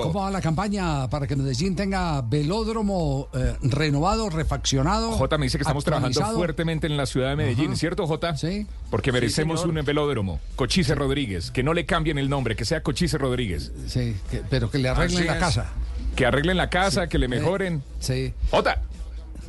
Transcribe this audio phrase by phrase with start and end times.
[0.00, 0.12] Rico.
[0.12, 5.12] ¿Cómo va la campaña para que Medellín tenga velódromo eh, renovado, refaccionado?
[5.12, 7.76] Jota me dice que estamos trabajando fuertemente en la ciudad de Medellín, Ajá.
[7.76, 8.36] ¿cierto, Jota?
[8.36, 8.66] Sí.
[8.90, 10.40] Porque merecemos un velódromo.
[10.56, 11.50] Cochise Rodríguez.
[11.50, 13.72] Que no le cambien el nombre, que sea Cochise Rodríguez.
[13.86, 15.38] Sí, que- pero que le arreglen Así la es.
[15.40, 15.66] casa.
[16.16, 17.82] Que arreglen la casa, que le mejoren.
[18.00, 18.32] Sí.
[18.50, 18.82] Jota.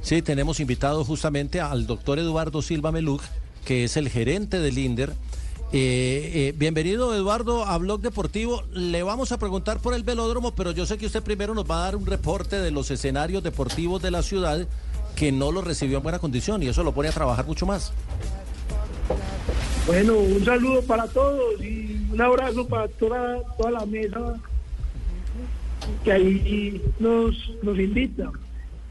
[0.02, 3.22] Sí, tenemos invitado justamente al doctor Eduardo Silva Meluc,
[3.66, 5.14] que es el gerente del INDER.
[5.74, 8.64] Eh, eh, bienvenido Eduardo a Blog Deportivo.
[8.74, 11.80] Le vamos a preguntar por el velódromo, pero yo sé que usted primero nos va
[11.80, 14.68] a dar un reporte de los escenarios deportivos de la ciudad
[15.16, 17.94] que no lo recibió en buena condición y eso lo pone a trabajar mucho más.
[19.88, 24.42] Bueno, un saludo para todos y un abrazo para toda, toda la mesa
[26.04, 27.34] que ahí nos,
[27.64, 28.30] nos invita.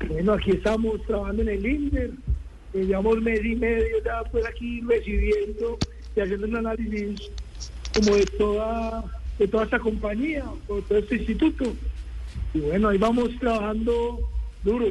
[0.09, 2.10] Bueno, aquí estamos trabajando en el INDER,
[2.73, 5.76] llevamos mes y medio ya pues aquí recibiendo
[6.16, 7.30] y haciendo un análisis
[7.95, 9.05] como de toda,
[9.38, 11.73] de toda esta compañía, o todo este instituto.
[12.55, 14.20] Y bueno, ahí vamos trabajando
[14.65, 14.87] duro.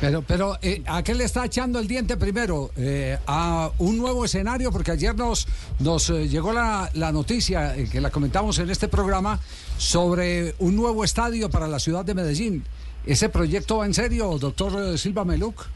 [0.00, 2.70] Pero, pero eh, ¿a qué le está echando el diente primero?
[2.76, 4.70] Eh, ¿A un nuevo escenario?
[4.70, 5.48] Porque ayer nos,
[5.80, 9.40] nos eh, llegó la, la noticia, que la comentamos en este programa,
[9.76, 12.64] sobre un nuevo estadio para la ciudad de Medellín.
[13.06, 15.66] ¿Ese proyecto va en serio, doctor Silva Meluc?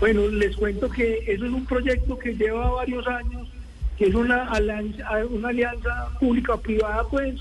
[0.00, 3.48] Bueno, les cuento que eso es un proyecto que lleva varios años,
[3.96, 7.36] que es una alianza, una alianza pública-privada, pues,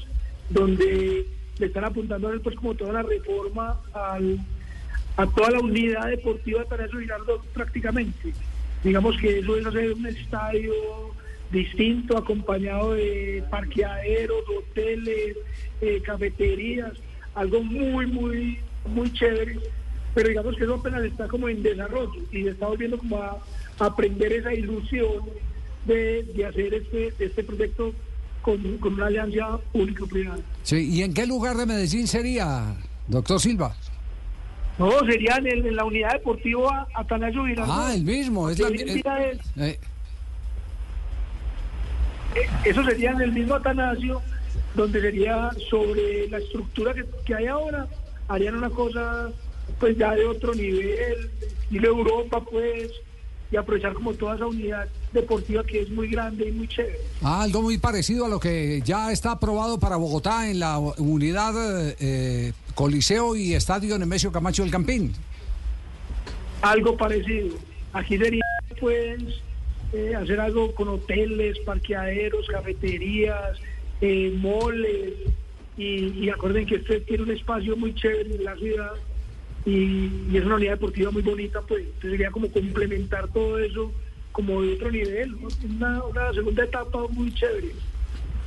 [0.50, 1.26] donde
[1.58, 4.40] le están apuntando a pues, como toda una reforma al,
[5.18, 8.34] a toda la unidad deportiva de Tanacio Girardot prácticamente.
[8.84, 10.74] Digamos que eso es hacer un estadio
[11.52, 15.38] distinto, acompañado de parqueaderos, hoteles,
[15.82, 16.94] eh, cafeterías,
[17.36, 19.60] algo muy, muy, muy chévere
[20.14, 23.38] pero digamos que eso apenas está como en desarrollo y está volviendo como a,
[23.80, 25.24] a aprender esa ilusión
[25.86, 27.94] de, de hacer este, este proyecto
[28.42, 30.40] con, con una alianza público-privada.
[30.64, 32.76] Sí, ¿y en qué lugar de Medellín sería,
[33.08, 33.76] doctor Silva?
[34.78, 37.76] No, sería en, el- en la unidad deportiva Atanasio Girardot.
[37.78, 38.50] Ah, el mismo.
[38.50, 39.80] Es la, día es- eh,
[42.36, 44.22] eh, eso sería en el mismo Atanasio,
[44.76, 47.88] donde sería sobre la estructura que, que hay ahora,
[48.28, 49.30] harían una cosa
[49.80, 51.30] pues ya de otro nivel,
[51.62, 52.92] estilo Europa pues,
[53.52, 57.00] y aprovechar como toda esa unidad deportiva que es muy grande y muy chévere.
[57.22, 61.54] Ah, algo muy parecido a lo que ya está aprobado para Bogotá en la unidad
[62.00, 65.14] eh, Coliseo y Estadio Nemesio Camacho del Campín.
[66.62, 67.56] algo parecido.
[67.92, 68.42] Aquí sería
[68.80, 69.22] pues
[69.94, 73.60] eh, hacer algo con hoteles, parqueaderos, cafeterías,
[74.02, 75.14] eh, moles
[75.78, 78.94] y, y acuerden que este tiene un espacio muy chévere en la ciudad
[79.66, 83.92] y, y es una unidad deportiva muy bonita pues entonces sería como complementar todo eso
[84.32, 85.48] como de otro nivel, ¿no?
[85.76, 87.72] una, una segunda etapa muy chévere.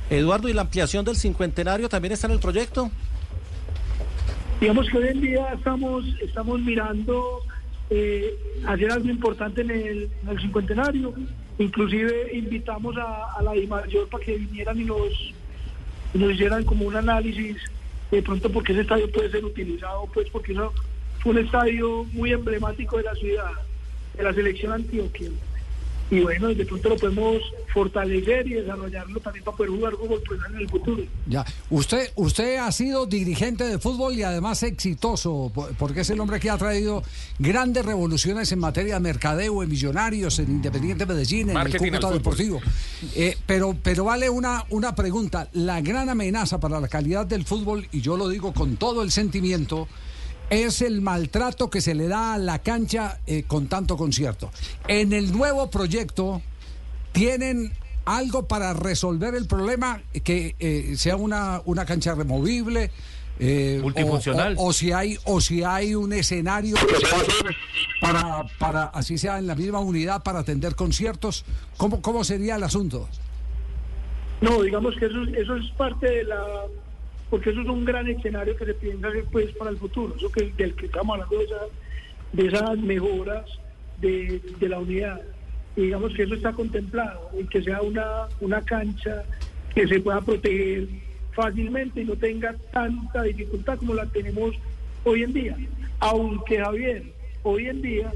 [0.09, 2.91] Eduardo, ¿y la ampliación del cincuentenario también está en el proyecto?
[4.59, 7.41] digamos que hoy en día estamos estamos mirando
[7.89, 8.33] eh,
[8.65, 11.13] hacer algo importante en el, en el cincuentenario
[11.59, 15.33] inclusive invitamos a, a la DIMAYOR para que vinieran y nos,
[16.13, 17.57] y nos hicieran como un análisis
[18.11, 20.73] de pronto porque ese estadio puede ser utilizado pues porque eso
[21.29, 23.51] un estadio muy emblemático de la ciudad
[24.15, 25.29] de la selección Antioquia
[26.09, 27.41] y bueno de pronto lo podemos
[27.73, 32.57] fortalecer y desarrollarlo también para poder jugar fútbol profesional en el futuro Ya, usted, usted
[32.59, 36.57] ha sido dirigente de fútbol y además exitoso, po- porque es el hombre que ha
[36.57, 37.03] traído
[37.39, 42.07] grandes revoluciones en materia de mercadeo, en Millonarios, en Independiente Medellín, en Marketing el Cúcuta
[42.07, 42.19] fútbol.
[42.19, 42.61] Deportivo.
[43.13, 45.49] Eh, pero, pero vale una, una pregunta.
[45.53, 49.11] La gran amenaza para la calidad del fútbol, y yo lo digo con todo el
[49.11, 49.89] sentimiento,
[50.49, 54.49] es el maltrato que se le da a la cancha eh, con tanto concierto.
[54.87, 56.41] En el nuevo proyecto
[57.11, 57.73] tienen
[58.05, 62.89] algo para resolver el problema que eh, sea una, una cancha removible
[63.39, 64.55] eh, Multifuncional.
[64.57, 66.75] o, o- o si hay o si hay un escenario
[68.01, 71.45] para para así sea en la misma unidad para atender conciertos
[71.77, 73.07] cómo cómo sería el asunto
[74.41, 76.43] No, digamos que eso, eso es parte de la...
[77.29, 80.15] Porque eso es un gran escenario que se piensa hacer pues para el futuro.
[80.15, 81.37] Eso que del que estamos hablando
[82.33, 83.45] de esas, mejoras
[83.99, 85.21] de, la unidad.
[85.75, 89.23] Y digamos que eso está contemplado y que sea una, cancha
[89.73, 90.87] que se pueda proteger
[91.33, 94.55] fácilmente y no tenga tanta dificultad como la tenemos
[95.03, 95.57] hoy en día.
[95.99, 97.03] Aunque Javier,
[97.43, 98.11] hoy en día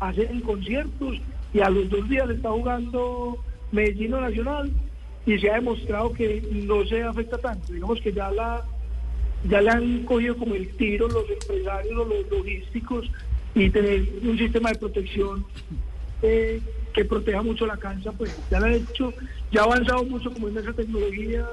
[0.00, 1.18] hacen conciertos
[1.52, 3.38] y a los dos días está jugando
[3.70, 4.72] Medellín Nacional
[5.26, 7.72] y se ha demostrado que no se afecta tanto.
[7.72, 8.64] Digamos que ya la
[9.48, 13.10] ya le han cogido como el tiro los empresarios los logísticos
[13.54, 15.46] y tener un sistema de protección
[16.22, 16.60] eh,
[16.92, 19.14] que proteja mucho la cancha, pues ya lo han hecho,
[19.50, 21.46] ya ha avanzado mucho como en esa tecnología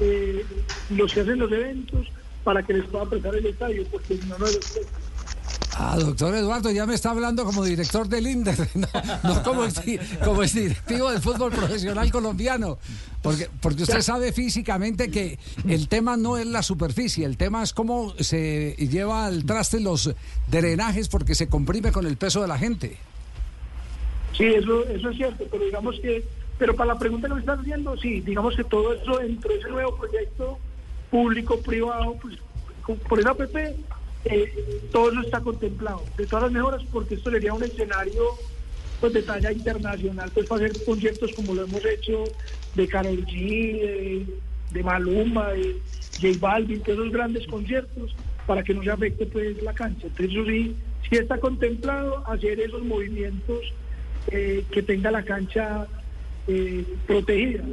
[0.00, 0.44] eh,
[0.90, 2.06] los que hacen los eventos
[2.44, 4.60] para que les pueda prestar el estadio, porque no, no es
[5.82, 8.86] Ah, doctor Eduardo, ya me está hablando como director del INDER, no,
[9.22, 9.72] no como, el,
[10.22, 12.76] como el directivo del fútbol profesional colombiano.
[13.22, 17.72] Porque, porque usted sabe físicamente que el tema no es la superficie, el tema es
[17.72, 20.14] cómo se lleva al traste los
[20.48, 22.98] drenajes porque se comprime con el peso de la gente.
[24.36, 26.22] Sí, eso, eso es cierto, pero digamos que,
[26.58, 29.58] pero para la pregunta que me estás haciendo, sí, digamos que todo eso dentro de
[29.58, 30.58] ese nuevo proyecto
[31.10, 32.36] público-privado, pues
[33.08, 33.56] por esa APP,
[34.24, 38.22] eh, todo eso está contemplado, de todas las mejoras, porque esto sería un escenario
[39.00, 42.24] pues de talla internacional, pues para hacer conciertos como lo hemos hecho
[42.74, 44.26] de Karol G,
[44.72, 45.80] de, Maluma, de
[46.20, 48.14] J Balvin, todos esos grandes conciertos,
[48.46, 50.06] para que no se afecte pues la cancha.
[50.06, 50.76] Entonces eso sí,
[51.08, 53.72] sí está contemplado hacer esos movimientos
[54.30, 55.86] eh, que tenga la cancha
[56.46, 57.64] eh, protegida,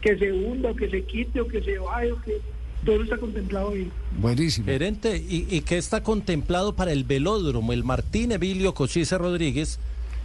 [0.00, 2.40] que se hunda, o que se quite, o que se vaya, o que
[2.84, 3.90] todo está contemplado ahí.
[4.18, 4.66] Buenísimo.
[4.66, 9.78] Gerente, ¿y, y qué está contemplado para el velódromo, el Martín Emilio Cochise Rodríguez,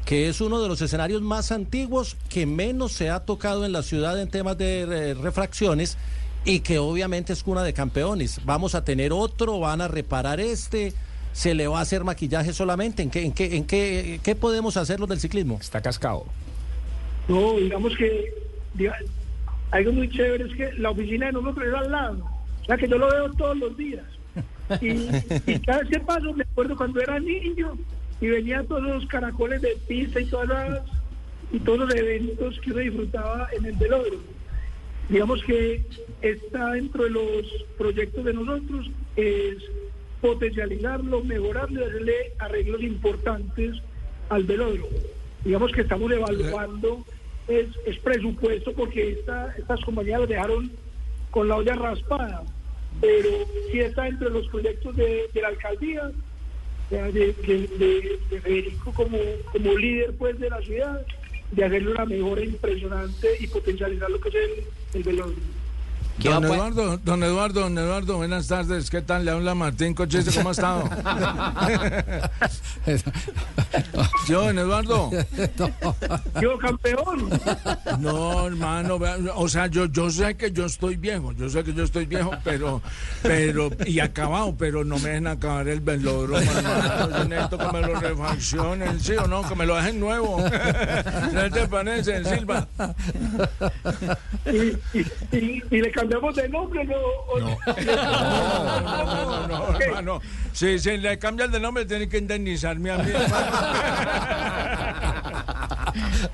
[0.06, 3.84] que es uno de los escenarios más antiguos que menos se ha tocado en la
[3.84, 5.98] ciudad en temas de eh, refracciones
[6.46, 8.40] y que obviamente es cuna de campeones?
[8.46, 9.60] ¿Vamos a tener otro?
[9.60, 10.94] ¿Van a reparar este?
[11.34, 13.04] ¿Se le va a hacer maquillaje solamente?
[13.04, 15.58] ¿En qué, en qué, en qué, qué podemos hacer los del ciclismo?
[15.62, 16.26] Está cascado.
[17.28, 18.34] No, digamos que
[18.76, 18.96] diga-
[19.72, 22.18] algo muy chévere es que la oficina de nosotros es al lado,
[22.68, 24.06] sea que yo lo veo todos los días.
[24.82, 25.08] Y,
[25.66, 27.78] cada vez que paso me acuerdo cuando era niño
[28.20, 30.82] y venía todos los caracoles de pista y todas las,
[31.52, 34.24] y todos los eventos que uno disfrutaba en el velódromo.
[35.10, 35.86] Digamos que
[36.22, 37.46] está dentro de los
[37.78, 39.58] proyectos de nosotros es
[40.20, 43.78] potencializarlo, mejorarlo y hacerle arreglos importantes
[44.30, 44.88] al velódromo.
[45.46, 47.06] Digamos que estamos evaluando
[47.48, 50.72] es, es presupuesto porque esta, estas compañías lo dejaron
[51.32, 52.44] con la olla raspada,
[53.02, 53.30] pero
[53.72, 56.04] sí está dentro de los proyectos de, de la alcaldía,
[56.90, 57.34] de, de-
[57.78, 59.18] de- de Federico como,
[59.52, 61.02] como líder pues de la ciudad,
[61.52, 64.64] de hacerle una mejora impresionante y potencializar lo que es el,
[65.00, 65.36] el velódromo.
[66.20, 68.90] Don Eduardo, don Eduardo, don Eduardo, buenas tardes.
[68.90, 69.24] ¿Qué tal?
[69.24, 70.90] Le habla Martín Cochise, ¿cómo ha estado?
[74.28, 75.10] Yo, don Eduardo.
[76.42, 77.30] Yo campeón.
[78.00, 79.00] No, hermano,
[79.36, 82.32] o sea, yo, yo sé que yo estoy viejo, yo sé que yo estoy viejo,
[82.44, 82.82] pero,
[83.22, 87.10] pero, y acabado, pero no me dejen acabar el velódromo, hermano.
[87.18, 89.48] Yo necesito que me lo refaccionen, ¿sí o no?
[89.48, 90.40] Que me lo dejen nuevo.
[91.34, 92.68] ¿No te parece, Silva?
[94.46, 94.58] Y,
[94.98, 96.96] y, y- y le cambiamos de nombre, ¿no?
[97.40, 97.58] No,
[99.48, 100.22] no, no, hermano.
[100.54, 103.12] Si, si le cambian de nombre, tiene que indemnizarme a mí,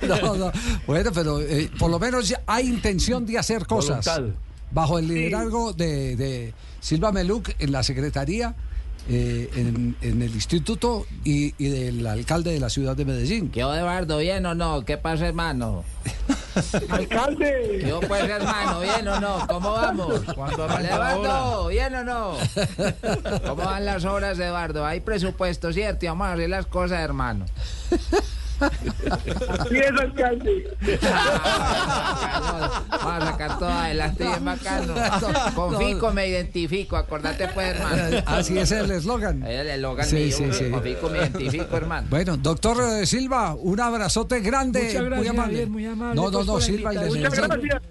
[0.08, 0.52] No, no.
[0.86, 4.06] Bueno, pero eh, por lo menos hay intención de hacer cosas.
[4.06, 4.38] Voluntad.
[4.72, 8.56] Bajo el liderazgo de, de Silva Meluc en la Secretaría,
[9.08, 13.50] eh, en, en el Instituto y, y del alcalde de la ciudad de Medellín.
[13.50, 14.18] ¿Qué Eduardo?
[14.18, 14.84] ¿Bien o no?
[14.84, 15.84] ¿Qué pasa, hermano?
[16.90, 17.84] Alcalde.
[17.88, 19.48] Yo, pues, hermano, ¿bien o no?
[19.48, 20.22] ¿Cómo vamos?
[20.24, 22.38] Eduardo, ¿bien o no?
[23.46, 24.86] ¿Cómo van las obras, Eduardo?
[24.86, 26.06] Hay presupuesto, ¿cierto?
[26.06, 27.46] Y vamos a hacer las cosas, hermano.
[28.68, 30.78] Así es, alcalde.
[32.90, 34.94] Vamos a sacar todo adelante bien bacano.
[35.56, 38.24] Con Fico me identifico, acordate, pues, hermano.
[38.26, 39.44] Así es el eslogan.
[39.44, 40.70] El eslogan Sí, mío, sí, sí.
[40.70, 42.08] con Fico me identifico, hermano.
[42.10, 44.84] Bueno, doctor Silva, un abrazote grande.
[44.84, 45.54] Muchas gracias, muy amable.
[45.54, 47.08] Javier, muy amable, No, no, no, la Silva, el de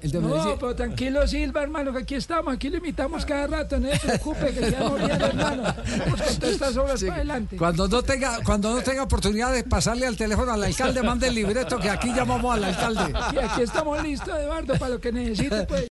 [0.03, 3.79] El de No, pero tranquilo, Silva, hermano, que aquí estamos, aquí lo imitamos cada rato,
[3.79, 5.63] no se preocupe, que quedamos bien, hermano.
[5.63, 7.57] Vamos con todas estas obras para adelante.
[7.57, 11.35] Cuando no tenga, cuando no tenga oportunidad de pasarle al teléfono al alcalde, mande el
[11.35, 13.13] libreto que aquí llamamos al alcalde.
[13.33, 15.81] Y aquí estamos listos, Eduardo, para lo que necesite, pues.